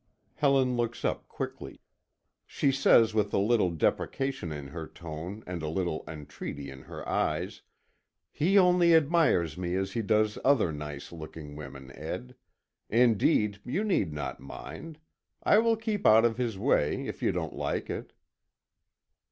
Helen 0.33 0.75
looks 0.75 1.05
up 1.05 1.27
quickly. 1.27 1.79
She 2.47 2.71
says 2.71 3.13
with 3.13 3.31
a 3.35 3.37
little 3.37 3.69
deprecation 3.69 4.51
in 4.51 4.69
her 4.69 4.87
tone, 4.87 5.43
and 5.45 5.61
a 5.61 5.67
little 5.69 6.03
entreaty 6.07 6.71
in 6.71 6.81
her 6.81 7.07
eyes; 7.07 7.61
"He 8.31 8.57
only 8.57 8.95
admires 8.95 9.59
me 9.59 9.75
as 9.75 9.91
he 9.91 10.01
does 10.01 10.39
other 10.43 10.71
nice 10.71 11.11
looking 11.11 11.55
women, 11.55 11.91
Ed. 11.95 12.33
Indeed, 12.89 13.59
you 13.63 13.83
need 13.83 14.11
not 14.11 14.39
mind. 14.39 14.97
I 15.43 15.59
will 15.59 15.77
keep 15.77 16.07
out 16.07 16.25
of 16.25 16.37
his 16.37 16.57
way, 16.57 17.05
if 17.05 17.21
you 17.21 17.31
don't 17.31 17.53
like 17.53 17.87
it." 17.87 18.11